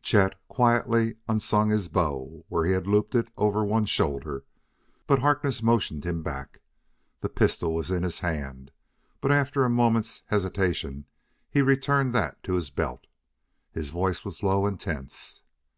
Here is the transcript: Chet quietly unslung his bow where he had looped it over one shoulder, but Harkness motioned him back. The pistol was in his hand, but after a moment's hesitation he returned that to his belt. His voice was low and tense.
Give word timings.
Chet 0.00 0.36
quietly 0.48 1.16
unslung 1.28 1.68
his 1.68 1.88
bow 1.88 2.46
where 2.48 2.64
he 2.64 2.72
had 2.72 2.86
looped 2.86 3.14
it 3.14 3.28
over 3.36 3.62
one 3.62 3.84
shoulder, 3.84 4.46
but 5.06 5.18
Harkness 5.18 5.62
motioned 5.62 6.06
him 6.06 6.22
back. 6.22 6.62
The 7.20 7.28
pistol 7.28 7.74
was 7.74 7.90
in 7.90 8.02
his 8.02 8.20
hand, 8.20 8.70
but 9.20 9.30
after 9.30 9.66
a 9.66 9.68
moment's 9.68 10.22
hesitation 10.28 11.04
he 11.50 11.60
returned 11.60 12.14
that 12.14 12.42
to 12.44 12.54
his 12.54 12.70
belt. 12.70 13.06
His 13.70 13.90
voice 13.90 14.24
was 14.24 14.42
low 14.42 14.64
and 14.64 14.80
tense. 14.80 15.42